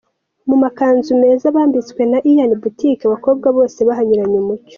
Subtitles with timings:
[0.47, 4.69] Mu makanzu meza bambitswe na Ian boutique, abakobwa bose bahanyuranye umucyo.